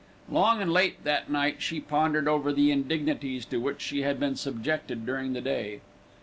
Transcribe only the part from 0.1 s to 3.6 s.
Long and late that night she pondered over the indignities to